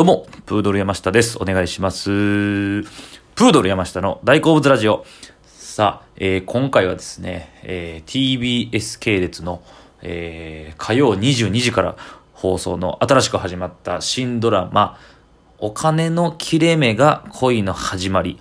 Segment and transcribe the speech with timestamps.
[0.00, 1.36] どうも、プードル山下です。
[1.38, 2.08] お願いします。
[2.08, 5.04] プードル山下の大好物ラジオ。
[5.44, 9.62] さあ、えー今回はですね、えー TBS 系列の、
[10.00, 11.96] えー火曜22時から
[12.32, 14.98] 放送の新しく始まった新ドラマ、
[15.58, 18.40] お金の切れ目が恋の始まり。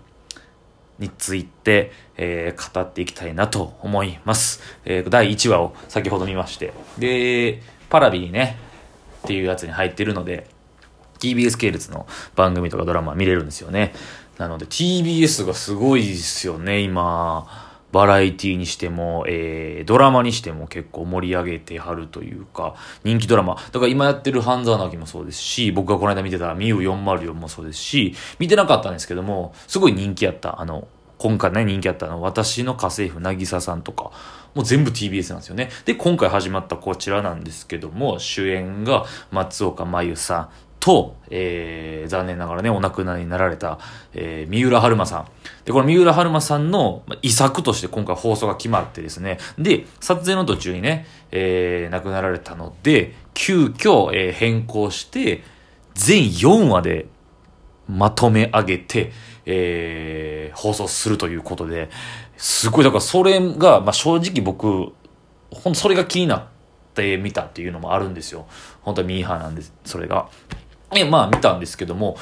[0.97, 4.61] について、えー語っていきたいなと思います。
[4.85, 6.71] えー第1話を先ほど見まして。
[6.97, 8.55] で、パラビにね、
[9.25, 10.47] っていうやつに入ってるので、
[11.19, 13.93] TBS 系列の番組とかドラマ見れるんですよね。
[14.37, 17.67] なので TBS がすごいですよね、今。
[17.91, 23.55] バラエティにしても、えー、ドラマにしても結構盛り上げてはるというか、人気ドラマ。
[23.55, 30.61] だから今やってる半沢直樹もそうですし、僕がこの間見てたミュー404もそうですし、見てなかったんですけども、すごい人気やった。
[30.61, 34.11] あの、今回ね、人気あったの、私の家政婦、渚さんとか、
[34.55, 35.69] もう全部 TBS なんですよね。
[35.85, 43.79] で、今回始まったこちらなんですけども、主演が松岡真優さんと、えー、残念ながらね、お亡くなりになられた、
[44.13, 45.27] えー、三浦春馬さん。
[45.65, 55.43] で、この三浦春馬さんの遺作として今回放送が決まってですね、で、撮影の途中にね、えー、亡くなられたので、急遽、えー変更して、
[55.95, 57.07] 全4話で
[57.87, 59.11] まとめ上げて、
[59.45, 61.89] えー放送するということで、
[62.37, 64.93] すごい、だからそれが、まあ、正直僕、
[65.51, 66.45] ほんそれが気になっ
[66.93, 68.47] て見たっていうのもあるんですよ。
[68.81, 70.29] 本当はミーハーなんです、それが。
[70.95, 72.17] え、まあ見たんですけども、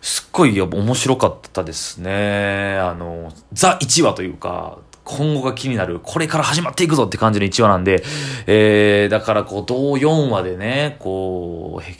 [0.00, 2.78] すっごいやっぱ面白かったですね。
[2.78, 8.02] あの、ザ1話というか、今後が気になる、これから始まっていくぞって感じの1話なんで、
[8.46, 11.94] えー、だからこう、同4話でね、こう、へ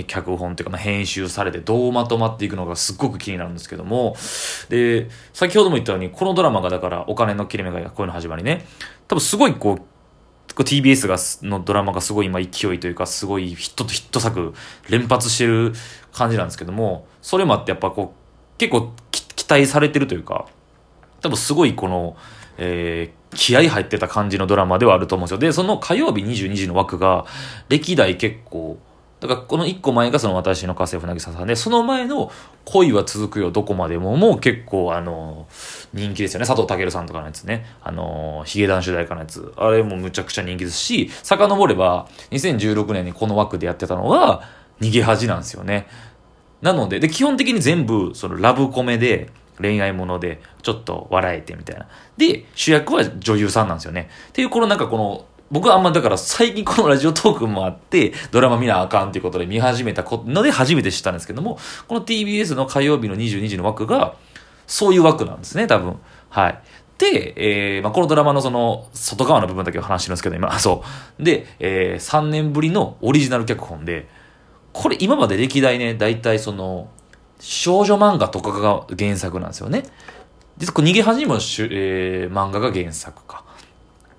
[0.00, 4.16] へ脚本っていうか、まあ、編集されてどうまとまっていくのかすっごく気になるんですけども、
[4.68, 8.66] で、先ほども言ったように、このドラマがだから、お金の切れ目がこういうの始まりね、
[9.06, 9.82] 多分すごい、こう
[10.64, 11.16] TBS が
[11.48, 14.54] のドラマがすごい今勢いというかすごいヒットとヒット作
[14.88, 15.72] 連発してる
[16.12, 20.46] 感じなんですけどもそれもあってやっぱこう結構期待されてるというか
[21.20, 22.16] 多分すごいこの、
[22.58, 25.38] えー気合入ってた感じのドラマではあると思うんですよ。
[25.38, 27.26] でその火曜日22時の枠が
[27.68, 28.78] 歴代結構
[29.20, 32.30] だからこの1個前がその私の家政婦渚さんでその前の
[32.64, 35.48] 恋は続くよどこまでももう結構あの
[35.92, 36.46] 人気ですよね。
[36.46, 37.66] 佐藤健さんとかのやつね。
[37.82, 39.52] あのヒゲダン主題歌のやつ。
[39.56, 44.42] あれもむちゃくちゃ人気ですし遡れば2016年にこの枠でやってたのが
[44.80, 45.88] 逃げ恥なんですよね。
[46.62, 49.30] なのでで基本的に全部そのラブコメで
[49.60, 51.88] 恋愛ものでちょっと笑えてみたいな。
[52.16, 54.10] で主役は女優さんなんですよね。
[54.28, 64.14] っていうこのなんかこの僕はあんまだから最近このラジオトークもあってドラマ見なあかんっていうことで見始めたので初めて知ったんですけどもこの TBS の火曜日の22時の枠が
[64.66, 65.98] そういう枠なんですね多分。
[66.28, 66.60] はい。
[66.98, 70.56] で、えーまあ、このドラマのその外側の部分だけを話してるんですけど今。
[70.60, 70.84] そ
[71.18, 71.22] う。
[71.22, 74.08] で、えー、3年ぶりのオリジナル脚本で
[74.72, 76.88] これ今まで歴代ね大体その
[77.40, 79.84] 少女漫画とかが原作なんですよね。
[80.58, 83.44] 実はこれ逃げ恥もしゅ、えー漫画が原作か。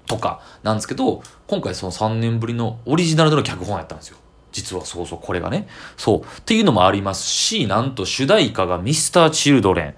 [0.09, 4.17] とかなんですけど、今回その3年ぶりのオリジナルの脚本やったんですよ。
[4.51, 5.67] 実はそうそう、これがね。
[5.95, 6.21] そう。
[6.21, 9.95] っていうのもありますし、なんと主題歌がミスターチルドレン。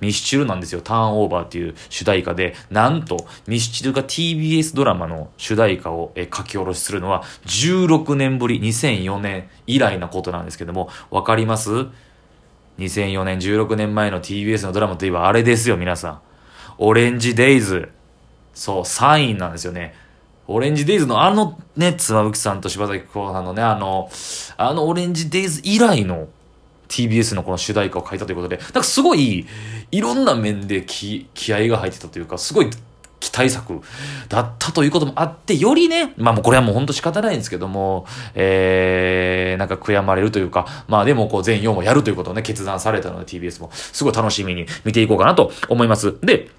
[0.00, 0.80] ミスチルなんですよ。
[0.80, 11.86] ターンオーバーっていう主題歌で、なんとミスチルが TBS ドラマの主題歌を書き下ろしするのは16年ぶり、2004年以来のことなんですけども、わかります
[12.80, 16.20] ?2004 年、16年前の TBS のドラマといえばあれですよ、皆さん。
[16.78, 17.92] オレンジデイズ。
[18.54, 19.94] そう、3位なんですよね。
[20.48, 24.10] オレンジデイズのあのね、妻夫木さんと柴咲コウさんのね、あの、
[24.56, 26.28] あのオレンジデイズ以来の
[26.88, 29.46] TBS のこの主題歌を書いたということで、なんかすごい、
[29.90, 32.70] いろんな面で気気合が入ってたというか、すごい
[33.20, 33.80] 期待作
[34.28, 46.16] だったということもあって、よりね、まあもうこれはもう本当仕方ないんですけども、えー、なんか悔やまれるというか、まあでもこう全4もやるということをね、決断されたので TBS も、すごい楽しみに見ていこうかなと思います。
[46.20, 46.50] で、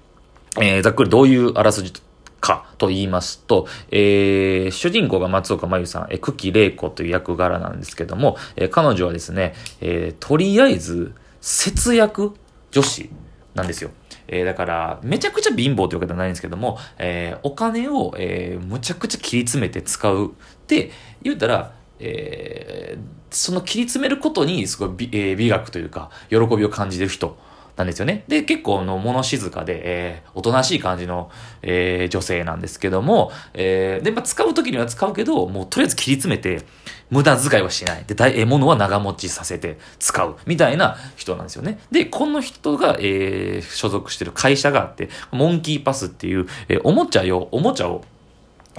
[0.60, 1.92] えーざっくりどういうあらすじ
[2.40, 12.32] かと言いますと、えー主人公が松岡真優さん、えー、久喜玲子という役柄なんですけども、えー彼女はですね、えーとりあえず節約
[12.70, 13.10] 女子
[13.54, 13.90] なんですよ。
[14.26, 20.30] えーだから、めちゃくちゃ貧乏というわけではないんですけども、えーお金を、えーむちゃくちゃ切り詰めて使うっ
[20.66, 20.90] て
[21.22, 27.36] 言うたら、えーその切り詰めることにすごい美,、えー美学というか、喜びを感じてる人
[27.76, 28.24] なんですよね。
[28.28, 31.30] で、結構の物静かで、えーおとなしい感じの、
[31.62, 36.64] えー女性なんですけども、えーで、まあ、使う時には使うけど、もうとりあえず切り詰めて、
[37.10, 38.04] 無駄遣いはしない。
[38.06, 40.36] で、大えー物は長持ちさせて使う。
[40.46, 41.80] みたいな人なんですよね。
[41.90, 48.04] で、この人が、えー所属してる会社があって、モンキーパスっていう、えーおもちゃよ、おもちゃを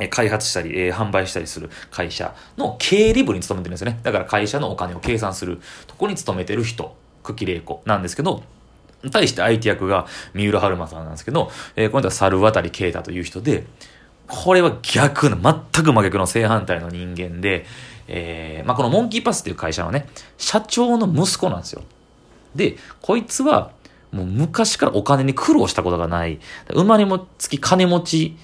[0.10, 4.00] 開発したり、えー、販売したりする会社の経理部に勤めてるんですよね。
[4.04, 8.44] だから会社のお金を計算するとこに勤めてる人、久喜玲子なんですけど、
[9.12, 13.66] 対して相手役が三浦春馬さんなんですけど、えー、この人は猿渡啓太という人で、
[14.28, 17.66] これは逆の、全く真逆の正反対の人間で、
[18.08, 20.08] えー、まあ、このモンキーパスっていう会社のね、
[20.38, 21.84] 社長の息子なんですよ。
[22.56, 23.72] で、こいつは、
[24.12, 28.38] もう昔からお金に苦労したことがない、生まれもつき金持ち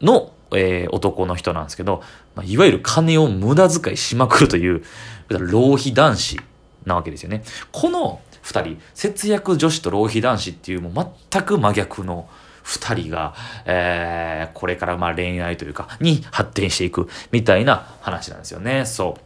[0.00, 2.02] の、えー、男の人なんですけど、
[2.34, 4.82] まあ、いわゆる金を無駄遣いしまくるという、
[5.28, 6.40] 浪費男子
[6.84, 7.42] なわけですよね。
[7.72, 12.28] この二人、節約女子と浪費男子っていうもう全く真逆の
[12.62, 13.34] 二人が、
[13.64, 18.86] えー、これからまあ恋愛というか、に発展していくみたいな話なんですよね。
[18.86, 19.18] そ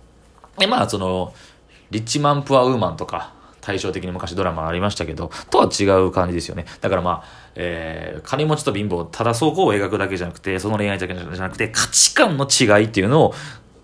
[0.56, 0.60] う。
[0.60, 1.34] で、まあその、
[1.90, 6.64] リッチマン・プア・ウーマンとか、対照的に昔ドラマありましたけど、とは違う感じですよね。
[6.80, 7.24] だからまあ、
[7.56, 13.34] えー、金持ちと貧乏、ただそこを描くだけじゃなくて、その恋愛だけじゃなくて、価値観の違いっていうのを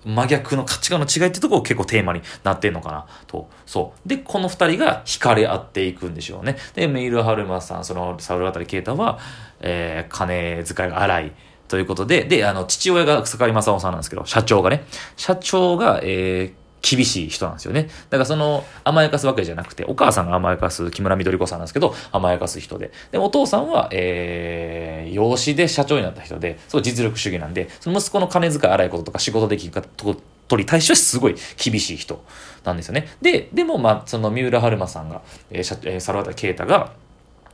[0.06, 3.48] 真逆の価値観の違いってところ結構テーマになってんのかなと。
[3.66, 4.08] そう。
[4.08, 6.56] で、この二人が惹かれ合っていくんでしょうね。
[6.74, 9.18] で、メイル・ハルマさん、そのサウル・アタリ・ケータは、
[9.60, 11.32] えー、金遣いが荒い。
[11.68, 14.84] ということで、で、あの、父親が草刈正雄さんなんですけど、社長がね、
[15.16, 17.88] 社長が、えー、厳しい人なんですよね。
[18.10, 22.92] だからその甘やかすわけじゃなくて、お母さんが甘やかす木村みどり子さんなんですけど、甘やかす人で。
[23.10, 30.16] で、お父さんは、えー、養子で社長になった人で、すごい実力主義なんで、その息子の金遣い荒いこととか仕事できるかと
[30.48, 32.22] とに対してはすごい厳しい人
[32.64, 33.08] なんですよね。
[33.20, 36.92] で、でもまあ、その三浦春馬さんが、えー、社えー、猿渡啓太が、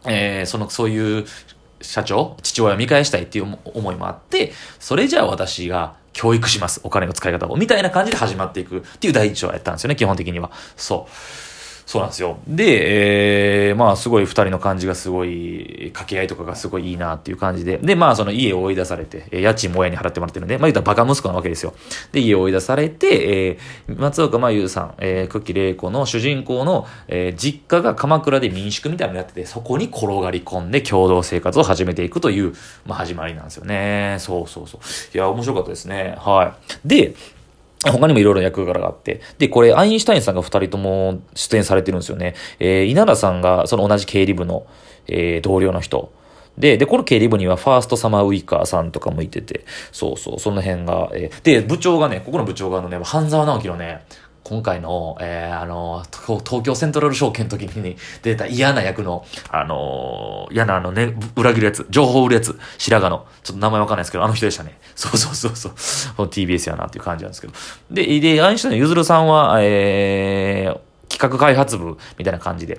[0.05, 1.25] えー、その、そういう
[1.81, 6.81] 社長、父親を見返したいっていう思いもあって、それじゃあ私が教育します。
[6.85, 7.57] お金の使い方を。
[7.57, 10.51] みたいな感じで始まっていくっていう第一章やったんですよね、基本的には。
[10.77, 11.52] そう。
[11.93, 12.39] そうなんですよ。
[12.49, 17.77] で、えー、まあすごい二人の感じがすごい、掛け合いとかがすごいいいなっていう感じで。
[17.77, 21.75] で、まあその家を追い出されて、家賃も親に払ってもらってるんで、まあ言ったらバカ息子なわけですよ。
[22.13, 23.57] で、家を追い出されて、
[23.89, 32.55] えー、松岡真優さん、えー、久喜玲子の主人公の、えー、実家が鎌倉で民宿みたいになってて、そこに転がり込んで共同生活を始めていくという、
[32.87, 34.17] まあ始まりなんですよね。
[34.19, 34.81] そうそうそう。
[35.15, 36.17] いや、面白かったですね。
[36.19, 36.55] は
[36.87, 36.89] い。
[36.89, 37.15] で、
[37.91, 39.21] 他にもいろいろ役柄があって。
[39.39, 42.35] で、これ、アインシュタインさんが二人とも出演されてるんですよね。
[42.61, 44.67] えー、稲田さんが、その同じ経理部の、
[45.09, 46.13] えー、同僚の人。
[46.59, 54.05] で、で、この経理部にはファーストサマーウイカーさんとかもいてて、そうそう、その辺が、えー、で、部長がね、ここの部長があのね、半沢直樹のね、
[54.45, 64.77] 今回の、えー、あの、東京セントラル証券の時に出た嫌な役の、あのー、嫌なあのね、裏切るやつ、情報売るやつ、白髪の、ちょっと名前わかんないですけど、あの人でしたね。
[64.97, 65.73] そうそうそうそう。
[66.17, 67.53] この TBS やなっていう感じなんですけど。
[67.91, 72.79] で、で、アインシュタインのゆずるさんは、えー、企画開発部みたいな感じで、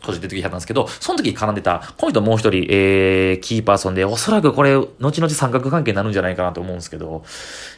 [0.00, 7.24] 閉じて出てきたんですけど、その時絡んでた、この人もう一人、えー、キーパーソンで、おそらくこれ、後々三角関係になるんじゃないかなと思うんですけど、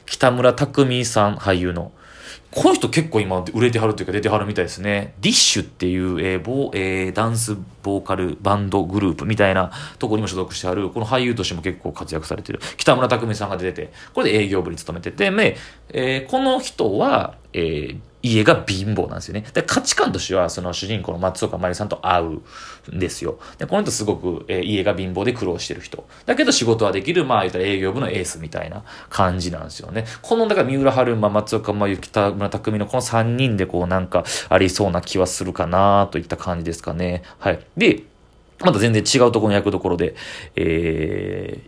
[0.07, 1.93] 北村匠さん、俳優の、
[2.53, 5.15] この人結構今売れてはるというか出てはるみたいですね。
[5.21, 15.31] ディッシュっていう、えーボえー、ダンスボーカルバンドグループみたいなところにも所属してはる、この俳優としても結構活躍されてる北村匠海さんが出てて、これで営業部に勤めてて、
[15.91, 19.45] えー、この人は、えー、家が貧乏なんですよね。
[19.53, 23.39] で、価値観としては、その主人公の松岡真由さんと会うんですよ。
[23.59, 26.07] で、この人すごく、えー、家が貧乏で苦労してる人。
[26.27, 30.05] だけど仕事はできる、まあ言ったら営業部のエースみたいな感じなんですよね。
[30.23, 37.23] この、だから三浦春馬、松岡真由、北村匠のこの3人でこうなんかありそうな気はするかなといった感じですかね。
[37.39, 37.61] はい。
[37.77, 38.03] で、
[38.61, 40.15] また全然違うところの役どころで、
[40.55, 41.61] え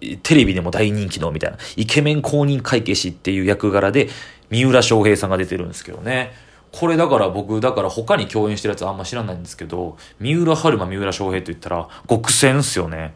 [0.00, 4.08] ー、テレビでも大人気のみたいな、イケメン公認会計士っていう役柄で、
[4.50, 6.32] 三浦翔平さんが出てるんですけどね。
[6.72, 13.14] これだから僕、だから他に共演してるやつあんま知らないんですけど、三浦春馬、三浦翔平って言ったら、極戦っすよね。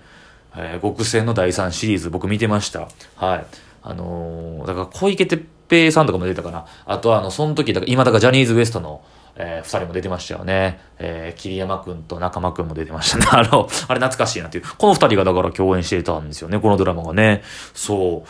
[0.56, 2.88] えー、極戦の第3シリーズ僕見てました。
[3.16, 3.46] はい。
[3.82, 6.66] あのー、だから小池徹平さんとかも出たかな。
[6.86, 9.02] あとはあの、その時、だから今だからジャニーズ WEST の、
[9.36, 10.80] えー、二人も出てましたよね。
[10.98, 13.26] えー、桐山くんと中間くんも出てましたね。
[13.30, 14.64] あの、あれ懐かしいなっていう。
[14.78, 17.42] この二人がだから共演してたんですよね、このドラマがね。
[17.74, 18.28] そう。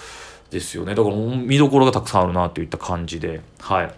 [0.51, 0.95] ですよね。
[0.95, 3.41] だから見どころがたくさんあるなといった感じで。
[3.61, 3.95] はい。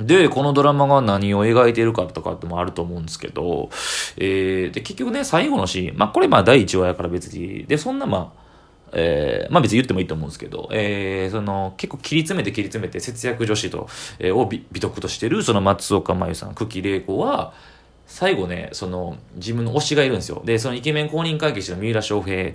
[0.00, 3.70] で、このドラマが何を描いているかとかってもあると思うんですけど、
[4.16, 8.48] えー、で、結局ね、最後のシーン、まあこれまあ第1話やから別に、で、そんなまあ、
[8.92, 17.52] えー、まあ別に言ってもいいと思うんですけど、えー、その、結構切り詰めて切り詰めて節約女子と、えー、を美徳としてる、その松岡真優さん、久喜玲子は、
[18.06, 20.42] 最後ね、その、自分の推しがいるんですよ。
[20.44, 22.52] で、そのイケメン公認会計士の三浦翔平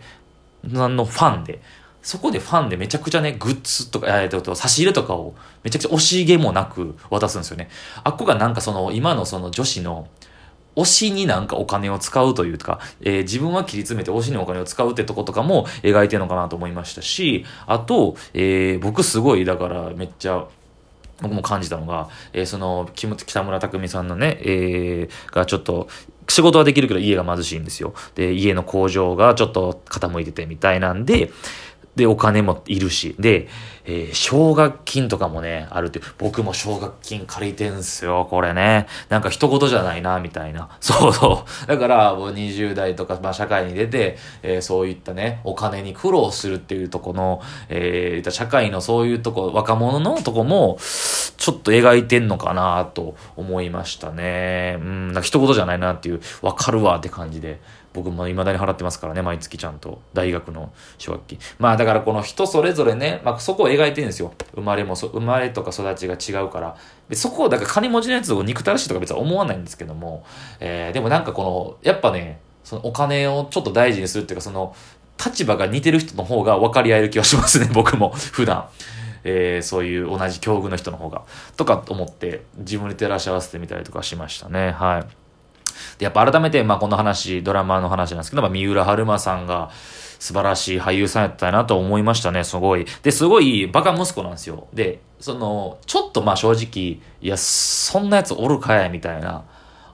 [0.74, 1.62] さんのファンで、
[2.04, 5.34] そこでファンでめちゃくちゃね、グッズとか、えっと、差し入れとかを
[5.64, 7.70] めちゃくちゃ惜しげもなく渡すんですよね。
[8.04, 10.08] あっこがなんかその、今のその女子の、
[10.76, 20.46] 推しになんかお金を使うというか、えー、自分は切り詰めて推しにお金を使うってとことかも描いてるのかなと思いましたし、あと、えー、僕すごい、だからめっちゃ、
[21.22, 25.88] 僕も感じたのが、えー、その、北村匠海さんのね、えー、がちょっと、
[26.28, 27.94] 仕事はできるけど家が貧しいんですよ。
[28.16, 31.32] で、家の工場がちょっと傾いててみたいなんで、
[31.96, 33.16] で、お金もいるし。
[33.20, 33.48] で、
[33.86, 38.88] えー、奨学金とかもね、あるって、僕も奨学金借りてんすよ、これね。
[39.10, 40.70] なんか一言じゃないな、みたいな。
[40.82, 41.68] そうそう。
[41.68, 50.78] だから、もう20代とか、まあ社会に出て、えー、そういったね、お金に苦労するっていうとこの、えー、社会のそういうとこ、若者のとこも、
[51.38, 54.78] ちょっと描いてんのかな、と思いましたね。
[54.80, 57.60] うん、なんか一言じゃないなっていう、わかるわって感じで。
[57.94, 60.02] 僕も未だに払ってますからね、毎月ちゃんと。
[60.14, 61.40] 大学の奨学金。
[61.60, 64.34] まあだからこの人それぞれね、まあそこを描いてるんですよ。
[64.56, 66.76] 生まれも、生まれとか育ちが違うから。
[67.14, 70.26] そこを、だから金持ちのやつを憎たらしいとか別に思わないんですけども、
[70.60, 74.76] えー、でもなんかこの、やっぱね、そのお金をちょっと大事にするっていうか、その、
[75.24, 78.10] 立場が似てる人の方が分かり合える気がしますね、 僕も。
[78.10, 78.68] 普段。
[79.26, 81.24] えー、そういう同じ境遇の人の方が。
[81.56, 84.72] とか思って、自分に照らし合わせてみたりとかしましたね。
[84.72, 85.23] はい。
[85.98, 89.70] で、やっぱ改めて、まあこの話、ドラマの話なんですけど、まあ三浦春馬さんが
[90.20, 92.86] 素晴らしい俳優さんやったなと思いましたね、すごい。
[93.02, 94.68] で、すごいバカ息子なんですよ。
[94.74, 99.44] で、その、ちょっとまあ正直、いや、そんなやつおるかや、みたいな、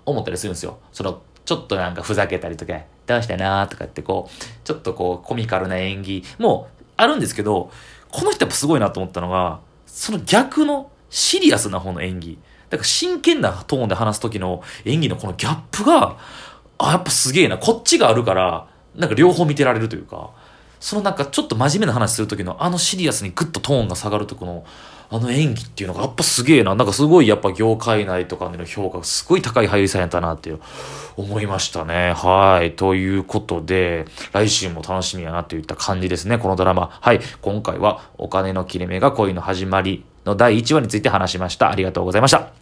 [0.05, 0.79] 思ったりするんですよ。
[0.91, 2.73] その、ちょっとなんかふざけたりとか、
[3.07, 7.71] どうしたなとかってこう、ちょっとこう、コミカルな演技もあるんですけど、
[8.11, 12.37] この人やっぱすごいなと思ったのが、その逆のシリアスな方の演技。
[12.69, 16.17] だから真剣なトーンで話す時の演技のこのギャップが、
[16.77, 17.57] あ、やっぱすげえな。
[17.57, 20.31] こっちがあるから、なんか両方見てられるというか、
[20.79, 24.65] そのなんかちょっと真面目な話する時のあのシリアスにグッとトーンが下がるとこの、
[25.11, 26.75] あの演技っていうのがやっぱすげえな。
[26.75, 30.53] なんかすごいやっぱ業界内とかでの評価がすごい高い俳優さんやったなって
[31.17, 32.13] 思いましたね。
[32.13, 32.75] はい。
[32.75, 36.37] ということで、来週も楽しみやなといった感じですね。
[36.37, 36.97] このドラマ。
[37.01, 37.19] はい。
[37.41, 41.71] 今回はお金の切れ目が恋の始まりの第1話について話しました。
[41.71, 42.58] ありがとうございました。